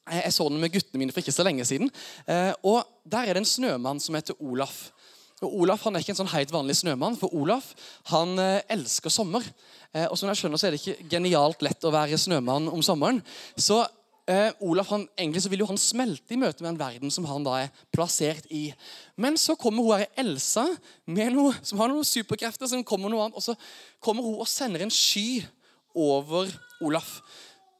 [0.05, 1.89] Jeg så den med guttene mine for ikke så lenge siden.
[2.29, 4.91] Eh, og Der er det en snømann som heter Olaf.
[5.45, 7.71] Og Olaf han er ikke en sånn helt vanlig snømann, for Olaf
[8.11, 9.45] han eh, elsker sommer.
[9.93, 12.83] Eh, og som jeg skjønner, så er det ikke genialt lett å være snømann om
[12.85, 13.21] sommeren.
[13.53, 13.83] Så
[14.31, 17.27] eh, Olaf han, egentlig så vil jo han smelte i møte med en verden som
[17.29, 18.67] han da er plassert i.
[19.21, 20.65] Men så kommer hun her Elsa
[21.05, 22.69] med noe, som har noen superkrefter.
[22.71, 23.57] som kommer noe annet, Og så
[24.03, 25.45] kommer hun og sender en sky
[25.95, 26.49] over
[26.83, 27.21] Olaf.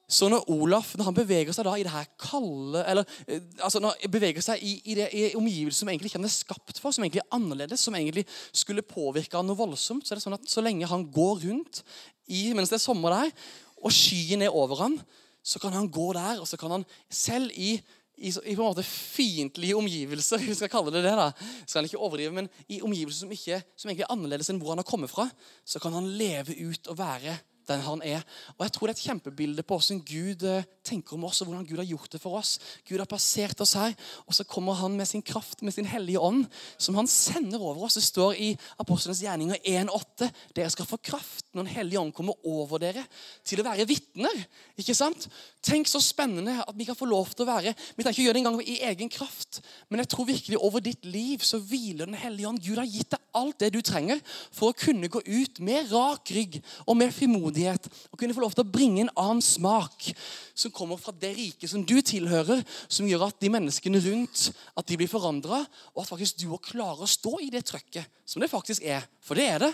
[0.06, 3.82] Så når Olaf når han beveger seg da i det her kalde eller, eh, altså
[3.82, 6.82] når han beveger seg i, i, det, i omgivelser som egentlig ikke han er skapt
[6.82, 10.26] for, som egentlig er annerledes, som egentlig skulle påvirke han noe voldsomt, så er det
[10.28, 11.82] sånn at så lenge han går rundt
[12.30, 13.34] i, mens det er sommer der,
[13.82, 15.00] og skyen er over han,
[15.46, 17.78] så kan han gå der, og så kan han selv i
[18.15, 21.32] i, i, på en måte fiendtlige omgivelser, vi skal kalle det det da,
[21.65, 24.72] skal han ikke overdrive, men i omgivelser som, ikke, som egentlig er annerledes enn hvor
[24.72, 25.28] han har kommet fra,
[25.68, 27.36] så kan han leve ut og være
[27.69, 28.23] den han er.
[28.58, 31.49] Og jeg tror det er et kjempebilde på hvordan Gud eh, tenker om oss, og
[31.49, 32.56] hvordan Gud har gjort det for oss.
[32.88, 36.21] Gud har plassert oss her, og så kommer han med sin kraft, med sin hellige
[36.21, 36.45] ånd,
[36.78, 37.97] som han sender over oss.
[37.97, 38.51] Det står i
[38.82, 40.30] Apostlenes gjerninger 1,8.
[40.56, 43.06] Dere skal få kraft når Den hellige ånd kommer over dere
[43.47, 44.45] til å være vitner.
[44.78, 45.28] Ikke sant?
[45.65, 48.36] Tenk så spennende at vi kan få lov til å være Vi trenger ikke gjøre
[48.36, 52.19] det engang i egen kraft, men jeg tror virkelig over ditt liv så hviler Den
[52.19, 52.62] hellige ånd.
[52.62, 54.21] Gud har gitt deg alt det du trenger
[54.54, 58.56] for å kunne gå ut med rak rygg og med frimodighet og kunne få lov
[58.56, 60.10] til å bringe en annen smak
[60.58, 64.88] som kommer fra det riket som du tilhører, som gjør at de menneskene rundt at
[64.89, 65.62] de blir forandra,
[65.94, 69.08] og at faktisk du òg klarer å stå i det trøkket som det faktisk er.
[69.24, 69.72] For det er det.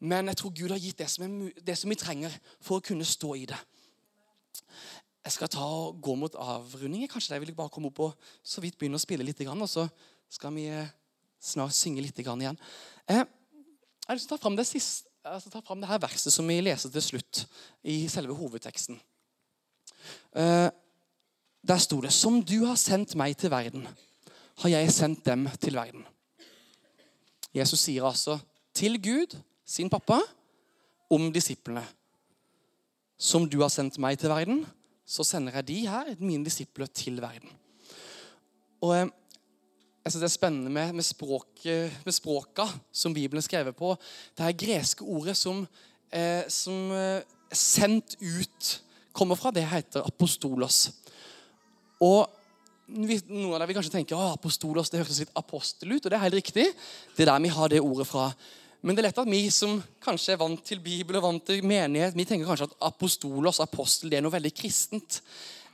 [0.00, 2.32] Men jeg tror Gud har gitt det som, er, det som vi trenger
[2.64, 3.58] for å kunne stå i det.
[5.20, 7.04] Jeg skal ta og gå mot avrunding.
[7.10, 9.42] Kanskje jeg vil bare komme opp og så vidt begynne å spille litt.
[9.44, 9.84] Og så
[10.32, 10.88] skal vi eh,
[11.36, 12.56] snart synge litt igjen.
[13.04, 16.00] Eh, jeg har lyst til å ta fram det, siste, altså ta fram det her
[16.00, 17.44] verset som vi leser til slutt
[17.84, 19.00] i selve hovedteksten.
[20.32, 20.68] Eh,
[21.60, 23.86] der sto det Som du har sendt meg til verden,
[24.62, 26.04] har jeg sendt dem til verden.
[27.54, 28.38] Jesus sier altså
[28.74, 30.20] til Gud, sin pappa,
[31.10, 31.84] om disiplene.
[33.18, 34.66] Som du har sendt meg til verden,
[35.04, 37.50] så sender jeg de her, mine disipler, til verden.
[38.80, 39.08] Og eh,
[40.04, 43.92] jeg synes Det er spennende med, med, språket, med språka som Bibelen er skrevet på.
[44.36, 45.66] Det her greske ordet som,
[46.12, 48.80] eh, som eh, 'sendt ut'
[49.12, 50.90] kommer fra, det heter apostolos.
[52.00, 52.28] Og
[52.90, 56.04] Noen av dere vil kanskje tenke at apostolos det hørtes litt apostel ut.
[56.04, 56.64] og Det er helt riktig.
[57.14, 58.34] Det er der vi har det ordet fra.
[58.82, 61.62] Men det er lett at vi som kanskje er vant til Bibel og vant til
[61.62, 65.20] menighet, vi tenker kanskje at apostolos, apostel, det er noe veldig kristent.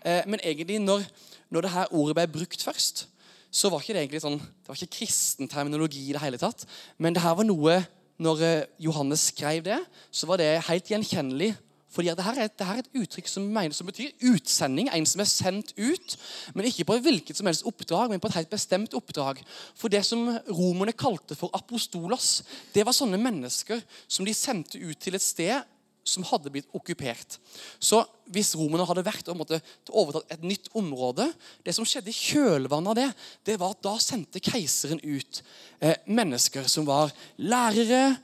[0.04, 1.06] Eh, men egentlig, når,
[1.48, 3.06] når det her ordet ble brukt først,
[3.50, 6.66] så var ikke det egentlig sånn, det var ikke kristen terminologi i det hele tatt.
[6.98, 7.84] Men det her var noe
[8.16, 9.76] Når eh, Johannes skrev det,
[10.08, 11.50] så var det helt gjenkjennelig.
[11.92, 14.88] Fordi det her, er, det her er et uttrykk som, mener, som betyr utsending.
[14.88, 16.16] En som er sendt ut.
[16.56, 19.42] Men ikke på hvilket som helst oppdrag, men på et helt bestemt oppdrag.
[19.76, 22.40] For det som romerne kalte for apostolos,
[22.72, 25.75] det var sånne mennesker som de sendte ut til et sted
[26.06, 27.38] som hadde blitt okkupert.
[27.82, 28.00] Så
[28.32, 31.28] hvis romerne hadde vært og måtte overtatt et nytt område
[31.64, 33.10] Det som skjedde i kjølvannet av det,
[33.46, 35.42] det var at da sendte keiseren ut
[35.80, 38.16] eh, mennesker som var lærere,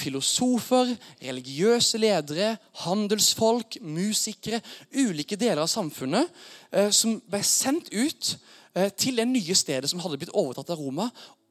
[0.00, 4.62] filosofer, religiøse ledere, handelsfolk, musikere,
[4.94, 6.30] ulike deler av samfunnet,
[6.72, 8.34] eh, som ble sendt ut
[8.74, 11.10] eh, til det nye stedet som hadde blitt overtatt av Roma.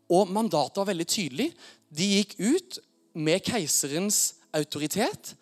[0.09, 1.51] Og mandatet var veldig tydelig.
[1.93, 2.79] De gikk ut
[3.19, 5.35] med keiserens autoritet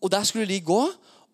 [0.00, 0.82] og Der skulle de gå,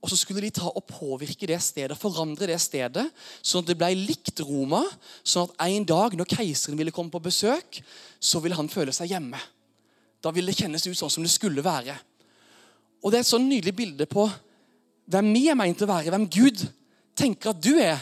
[0.03, 3.05] og så skulle de ta og påvirke det stedet, forandre det stedet,
[3.39, 4.83] sånn at det ble likt Roma.
[5.23, 7.79] Sånn at en dag når keiseren ville komme på besøk,
[8.19, 9.39] så ville han føle seg hjemme.
[10.23, 11.95] Da ville det kjennes ut sånn som det skulle være.
[13.03, 14.27] Og Det er et sånn nydelig bilde på
[15.11, 16.63] hvem vi er meint å være, hvem Gud
[17.19, 17.99] tenker at du er.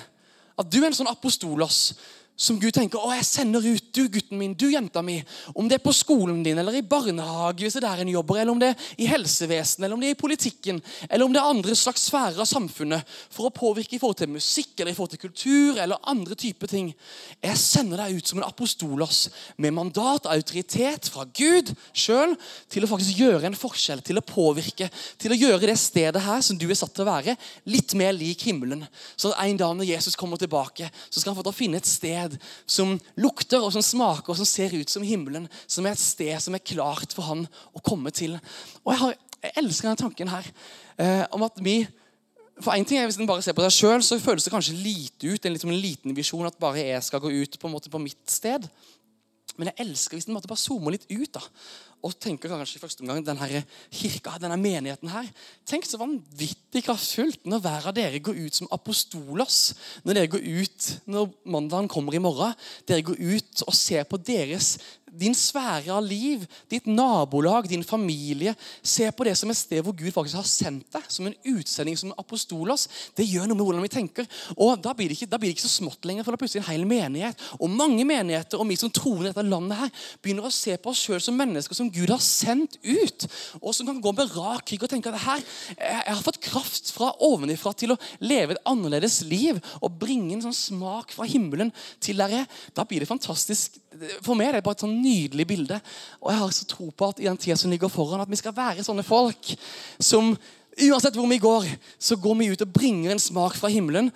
[0.57, 1.95] At du er en sånn apostolos
[2.41, 5.19] som Gud tenker å, jeg sender ut du gutten min, du jenta mi.
[5.53, 8.55] Om det er på skolen din eller i barnehage, hvis det er en jobber, eller
[8.55, 11.51] om det er i helsevesenet, eller om det er i politikken, eller om det er
[11.53, 15.13] andre slags sfærer av samfunnet, for å påvirke i forhold til musikk eller i forhold
[15.13, 16.89] til kultur eller andre typer ting.
[17.45, 19.21] Jeg sender deg ut som en apostolos
[19.61, 22.33] med mandat og autoritet fra Gud sjøl
[22.73, 24.89] til å faktisk gjøre en forskjell, til å påvirke,
[25.21, 27.37] til å gjøre det stedet her som du er satt til å være,
[27.69, 28.87] litt mer lik himmelen.
[29.13, 31.89] Så en dag når Jesus kommer tilbake, så skal han få til å finne et
[31.89, 35.49] sted sted som lukter og som smaker og som ser ut som himmelen.
[35.67, 38.39] Som er et sted som er klart for han å komme til.
[38.85, 40.47] Og Jeg, har, jeg elsker denne tanken her
[40.99, 41.83] eh, om at vi
[42.61, 44.77] for en ting er Hvis en bare ser på seg sjøl, så føles det kanskje
[44.77, 45.47] lite ut.
[45.47, 48.01] En, liksom en liten visjon at bare jeg skal gå ut på, en måte på
[48.03, 48.67] mitt sted.
[49.57, 51.41] Men jeg elsker hvis en bare zoomer litt ut da,
[52.07, 55.27] og tenker kanskje i første omgang denne kirka, denne menigheten her.
[55.69, 59.59] Tenk så vanvittig kraftfullt når hver av dere går ut som apostolos.
[60.07, 62.57] Når dere går ut når mandagen kommer i morgen.
[62.89, 64.79] Dere går ut og ser på deres
[65.19, 68.55] din sfære av liv, ditt nabolag, din familie.
[68.83, 71.99] Se på det som et sted hvor Gud faktisk har sendt deg, som en utsending,
[71.99, 72.87] som en apostolos.
[73.17, 74.29] Det gjør noe med hvordan vi tenker.
[74.57, 76.71] Og Da blir det ikke, blir det ikke så smått lenger, for da plutselig en
[76.71, 77.43] hel menighet.
[77.61, 79.93] Og mange menigheter og vi som tror i dette landet her,
[80.23, 83.27] begynner å se på oss sjøl som mennesker som Gud har sendt ut.
[83.61, 85.45] Og som kan gå med rak rygg og tenke at her,
[85.77, 90.47] jeg har fått kraft fra ovenifra til å leve et annerledes liv og bringe en
[90.49, 92.47] sånn smak fra himmelen til dere.
[92.77, 93.79] Da blir det fantastisk.
[94.23, 95.81] For meg er det bare et sånn nydelig bilde.
[96.23, 98.39] Og jeg har så tro på at i den tida som ligger foran, at vi
[98.39, 99.55] skal være sånne folk
[99.99, 100.35] som
[100.81, 101.67] uansett hvor vi går,
[101.99, 104.13] så går vi ut og bringer en smak fra himmelen.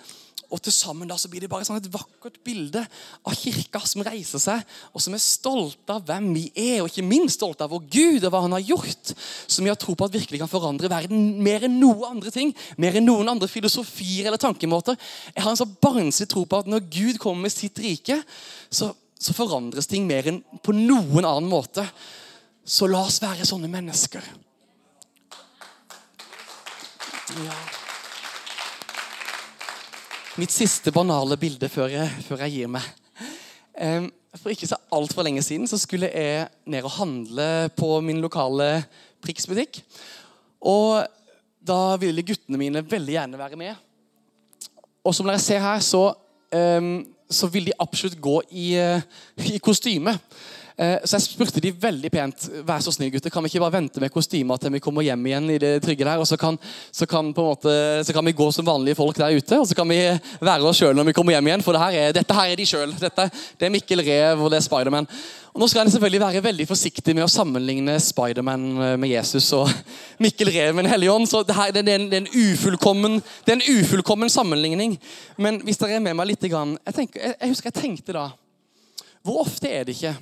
[0.53, 2.83] Og til sammen da så blir det bare sånn et vakkert bilde
[3.25, 4.61] av kirka som reiser seg,
[4.93, 8.27] og som er stolte av hvem vi er, og ikke minst stolte av vår Gud
[8.27, 9.15] og hva han har gjort.
[9.49, 12.53] Som vi har tro på at virkelig kan forandre verden mer enn noe andre ting.
[12.79, 14.99] Mer enn noen andre filosofier eller tankemåter.
[15.33, 18.21] Jeg har en så barnslig tro på at når Gud kommer med sitt rike,
[18.69, 21.85] så så forandres ting mer enn på noen annen måte.
[22.65, 24.25] Så la oss være sånne mennesker.
[27.45, 27.57] Ja.
[30.35, 32.85] Mitt siste banale bilde før jeg, før jeg gir meg.
[34.35, 38.83] For ikke så altfor lenge siden så skulle jeg ned og handle på min lokale
[39.23, 39.79] Prix-butikk.
[40.65, 41.05] Og
[41.65, 43.79] da ville guttene mine veldig gjerne være med.
[45.05, 46.09] Og som dere ser her, så
[46.51, 46.91] um,
[47.29, 49.01] så vil de absolutt gå i, eh,
[49.55, 50.17] i kostyme.
[50.75, 53.77] Eh, så jeg spurte de veldig pent vær så snill gutter, kan vi ikke bare
[53.77, 55.49] vente med kostymer til vi kommer hjem igjen.
[55.53, 56.57] i det trygge der, og så kan,
[56.91, 59.59] så kan, måte, så kan vi gå som vanlige folk der ute.
[59.59, 60.01] Og så kan vi
[60.41, 61.63] være oss sjøl når vi kommer hjem igjen.
[61.63, 62.91] For det her er, dette her er de sjøl.
[62.99, 65.07] Det er Mikkel Rev og det er Spiderman.
[65.55, 69.47] Og Nå skal jeg selvfølgelig være veldig forsiktig med å sammenligne Spiderman eh, med Jesus
[69.55, 69.71] og
[70.23, 71.31] Mikkel Rev med Den hellige ånd.
[71.31, 74.99] så det, her, det, er en, det, er en ufullkommen, det er en ufullkommen sammenligning.
[75.39, 78.29] Men hvis dere er med meg litt jeg, tenker, jeg, jeg husker jeg tenkte da
[79.23, 80.17] Hvor ofte er det ikke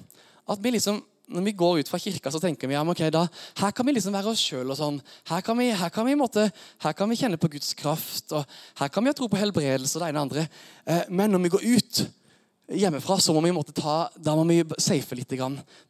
[0.49, 1.01] at vi liksom
[1.33, 3.23] når vi går ut fra kirka, så tenker vi ja, ok, da,
[3.61, 4.73] her kan vi liksom være oss sjøl.
[4.75, 4.99] Sånn.
[5.29, 6.49] Her, kan vi, her, kan vi, måte,
[6.83, 8.43] her kan vi kjenne på Guds kraft, og
[8.81, 10.43] her kan vi ha tro på helbredelse og det ene og andre.
[10.83, 12.03] Eh, men når vi går ut,
[12.71, 15.33] hjemmefra, så må vi måtte ta, da må vi safe litt.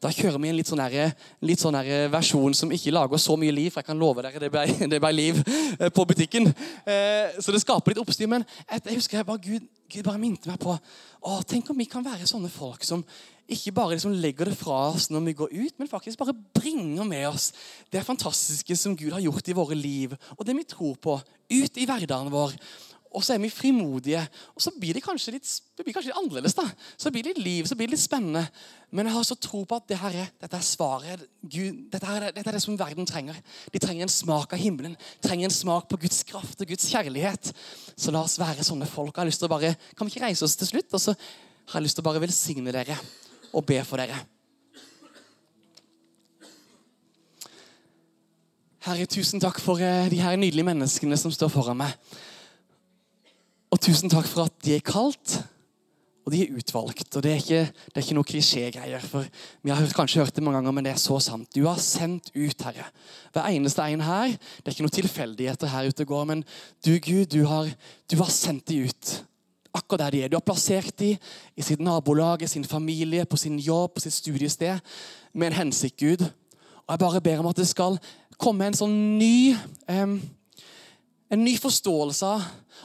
[0.01, 1.13] Da kjører vi en litt sånn, der,
[1.45, 3.69] litt sånn der versjon som ikke lager så mye liv.
[3.71, 6.49] For jeg kan love dere, det ble, det ble liv eh, på butikken.
[6.49, 8.31] Eh, så det skaper litt oppstyr.
[8.31, 11.87] Men jeg husker jeg bare, Gud, Gud bare minte meg på å, Tenk om vi
[11.87, 13.05] kan være sånne folk som
[13.51, 17.07] ikke bare liksom legger det fra oss når vi går ut, men faktisk bare bringer
[17.07, 17.51] med oss
[17.91, 21.19] det fantastiske som Gud har gjort i våre liv, og det vi tror på,
[21.53, 22.55] ut i hverdagen vår
[23.13, 24.21] og så er vi frimodige.
[24.57, 25.45] Og så blir det kanskje litt,
[25.77, 26.55] det blir kanskje litt annerledes.
[26.57, 26.65] da.
[26.97, 28.41] Så blir det litt liv, så blir det litt spennende.
[28.89, 31.25] Men jeg har så tro på at det her er, dette er svaret.
[31.41, 33.37] Gud, dette, er, dette er det som verden trenger.
[33.73, 34.97] De trenger en smak av himmelen.
[35.21, 37.53] Trenger en smak på Guds kraft og Guds kjærlighet.
[37.93, 39.13] Så la oss være sånne folk.
[39.13, 40.89] Jeg har lyst til å bare, Kan vi ikke reise oss til slutt?
[40.89, 42.97] Og så har jeg lyst til å bare velsigne dere
[43.53, 44.17] og be for dere.
[48.83, 51.93] Herre, tusen takk for eh, de her nydelige menneskene som står foran meg.
[53.71, 55.37] Og tusen takk for at de er kalt,
[56.23, 57.15] og de er utvalgt.
[57.15, 58.99] Og Det er ikke, det er ikke noe klisjégreier.
[58.99, 59.25] for
[59.63, 61.47] Vi har kanskje hørt det mange ganger, men det er så sant.
[61.55, 62.85] Du har sendt ut, Herre.
[63.33, 64.27] Hver eneste en her.
[64.27, 66.43] Det er ikke noen tilfeldigheter her ute går, men
[66.85, 67.71] du, Gud, du har,
[68.11, 69.23] du har sendt de ut.
[69.73, 70.29] Akkurat der de er.
[70.29, 71.17] Du har plassert dem
[71.57, 74.79] i sitt nabolag, i sin familie, på sin jobb, på sitt studiested,
[75.33, 76.25] med en hensikt, Gud.
[76.83, 77.97] Og Jeg bare ber om at det skal
[78.37, 79.55] komme en sånn ny
[79.87, 80.17] um,
[81.33, 82.31] en ny forståelse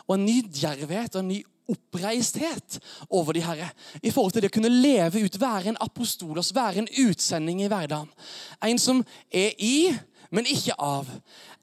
[0.07, 2.79] og en ny djervhet og en ny oppreisthet
[3.12, 3.68] over de herre.
[4.01, 7.68] I forhold til det å kunne leve ut, være en apostolos, være en utsending i
[7.68, 8.09] hverdagen.
[8.64, 9.92] En som er i,
[10.35, 11.09] men ikke av.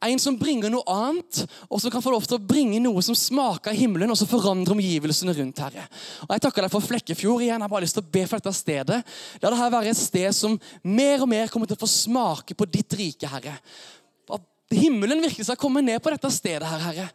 [0.06, 3.18] En som bringer noe annet, og som kan få lov til å bringe noe som
[3.18, 5.86] smaker i himmelen, og som forandrer omgivelsene rundt, Herre.
[6.26, 7.60] Og Jeg takker deg for Flekkefjord igjen.
[7.60, 9.00] Jeg har bare lyst til å be for dette stedet.
[9.42, 12.70] La dette være et sted som mer og mer kommer til å få smake på
[12.70, 13.56] ditt rike, Herre.
[14.34, 17.10] At himmelen virkelig skal komme ned på dette stedet, her, Herre.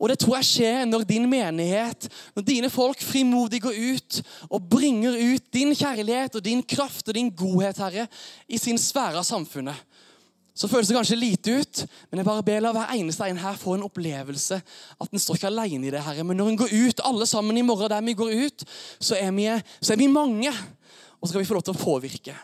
[0.00, 4.66] Og det tror jeg skjer når din menighet, når dine folk frimodig går ut og
[4.72, 8.08] bringer ut din kjærlighet og din kraft og din godhet, Herre,
[8.48, 9.76] i sin sfære av samfunnet.
[10.54, 13.56] Så føles det kanskje lite ut, men jeg bare ber la hver eneste en her
[13.58, 14.60] få en opplevelse
[15.02, 16.22] at en står ikke alene i det, Herre.
[16.22, 18.64] Men når en går ut, alle sammen i morgen der vi går ut,
[19.02, 19.48] så er vi,
[19.80, 20.52] så er vi mange.
[21.18, 22.36] Og så skal vi få lov til å påvirke.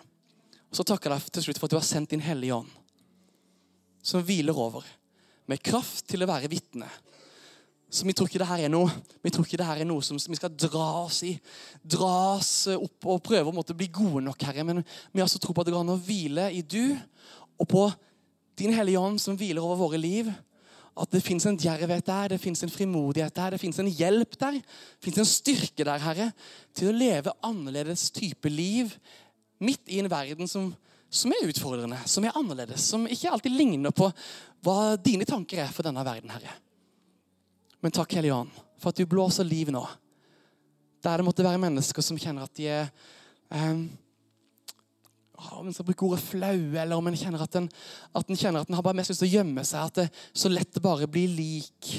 [0.71, 2.75] Og så takker jeg deg til slutt for at du har sendt din Hellige Ånd,
[4.03, 4.83] som hviler over,
[5.47, 6.91] med kraft til å være vitne.
[7.91, 10.03] Så vi tror ikke det her er noe vi tror ikke det her er noe
[10.07, 11.33] som vi skal dra oss i.
[11.83, 14.65] Dra oss opp og prøve å måtte bli gode nok, Herre.
[14.67, 16.95] Men vi har så tro på at det går an å hvile i du
[17.61, 17.87] og på
[18.61, 20.31] din Hellige Ånd som hviler over våre liv.
[21.01, 24.37] At det fins en djervhet der, det fins en frimodighet der, det fins en hjelp
[24.41, 24.59] der.
[24.61, 26.31] Det fins en styrke der, Herre,
[26.77, 28.93] til å leve annerledes type liv
[29.61, 30.73] midt i en verden som,
[31.13, 34.11] som er utfordrende, som er annerledes, som ikke alltid ligner på
[34.65, 36.57] hva dine tanker er for denne verden, Herre.
[37.81, 39.85] Men takk, Hellige Ånd, for at du blåser liv nå.
[41.01, 42.91] Der det måtte være mennesker som kjenner at de er
[43.49, 43.87] um,
[45.57, 47.69] om en skal bruke ordet flau, eller om en kjenner at en,
[48.17, 49.87] at en, kjenner at en har bare mest lyst til å gjemme seg.
[49.87, 51.91] At det så lett det bare blir lik.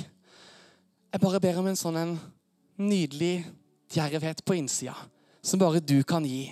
[1.11, 2.15] Jeg bare ber om en sånn en
[2.81, 3.43] nydelig
[3.91, 4.95] djervhet på innsida,
[5.43, 6.45] som bare du kan gi.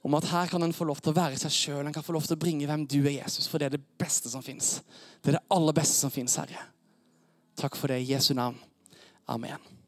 [0.00, 2.14] Om at her kan en få lov til å være seg sjøl, en kan få
[2.16, 3.50] lov til å bringe hvem du er, Jesus.
[3.50, 4.78] For det er det beste som fins.
[5.20, 6.64] Det er det aller beste som fins, Herre.
[7.60, 8.56] Takk for det i Jesu navn.
[9.28, 9.79] Amen.